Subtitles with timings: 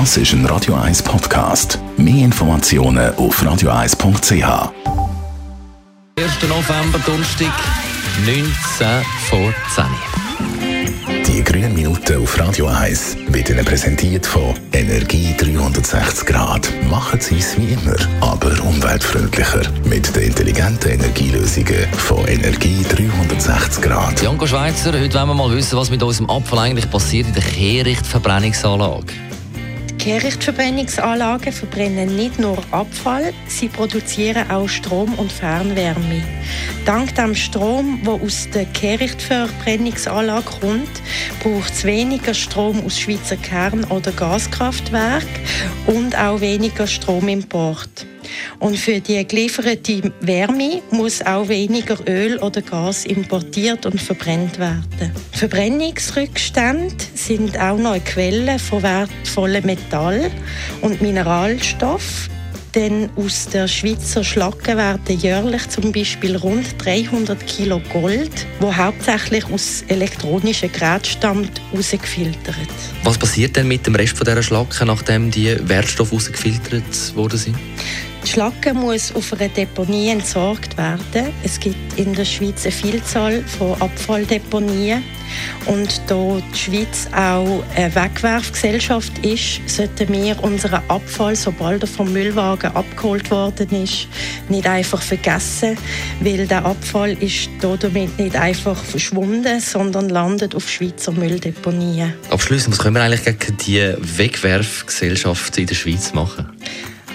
[0.00, 1.78] Das ist ein Radio 1 Podcast.
[1.96, 4.32] Mehr Informationen auf radio1.ch.
[4.32, 4.72] 1.
[6.48, 7.52] November, Donnerstag,
[8.26, 8.44] 19
[9.30, 9.84] vor 10.
[11.28, 16.68] Die grünen Minuten auf Radio 1 wird Ihnen präsentiert von Energie 360 Grad.
[16.90, 19.62] Machen Sie es wie immer, aber umweltfreundlicher.
[19.84, 24.20] Mit den intelligenten Energielösungen von Energie 360 Grad.
[24.20, 27.44] Janko Schweizer, heute wollen wir mal wissen, was mit unserem Abfall eigentlich passiert in der
[27.44, 29.33] Kehrichtverbrennungsanlage.
[30.04, 36.22] Kehrichtverbrennungsanlagen verbrennen nicht nur Abfall, sie produzieren auch Strom und Fernwärme.
[36.84, 40.90] Dank dem Strom, der aus der Kehrichtverbrennungsanlage kommt,
[41.42, 45.40] braucht es weniger Strom aus Schweizer Kern- oder Gaskraftwerken
[45.86, 48.04] und auch weniger Stromimport.
[48.58, 55.12] Und für die gelieferte Wärme muss auch weniger Öl oder Gas importiert und verbrennt werden.
[55.32, 60.30] Verbrennungsrückstände sind auch noch eine Quelle von wertvollen Metall
[60.80, 62.34] und Mineralstoffen.
[62.74, 69.44] Denn aus der Schweizer Schlacke werden jährlich zum Beispiel rund 300 Kilo Gold, wo hauptsächlich
[69.48, 72.56] aus elektronischen Geräten stammt, rausgefiltert.
[73.04, 77.56] Was passiert denn mit dem Rest von dieser Schlacke, nachdem die Wertstoffe rausgefiltert worden sind?
[78.24, 81.30] Die Schlacke muss auf einer Deponie entsorgt werden.
[81.42, 85.02] Es gibt in der Schweiz eine Vielzahl von Abfalldeponien.
[85.66, 92.12] Und da die Schweiz auch eine Wegwerfgesellschaft ist, sollten wir unseren Abfall, sobald er vom
[92.12, 94.08] Müllwagen abgeholt worden ist,
[94.48, 95.76] nicht einfach vergessen,
[96.20, 102.14] weil der Abfall ist damit nicht einfach verschwunden, sondern landet auf Schweizer Mülldeponien.
[102.30, 106.53] Abschließend, was können wir eigentlich gegen die Wegwerfgesellschaft in der Schweiz machen?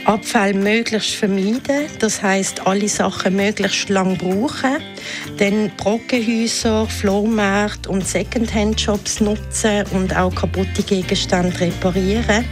[0.09, 4.77] Abfall möglichst vermeiden, das heißt alle Sachen möglichst lang brauchen,
[5.37, 12.43] dann Brockenhäuser, Flohmärkte und Secondhand-Shops nutzen und auch kaputte Gegenstände reparieren.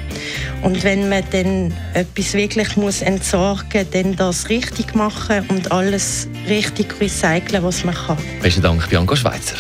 [0.62, 6.94] Und wenn man dann etwas wirklich muss entsorgen, dann das richtig machen und alles richtig
[7.02, 8.18] recyceln, was man kann.
[8.40, 9.56] Besten Dank, Bianca Schweizer.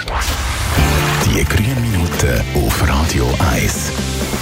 [1.26, 3.92] Die grünen Minuten auf Radio 1.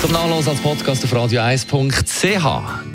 [0.02, 2.95] Zum Nachlesen als Podcast auf radio1.ch.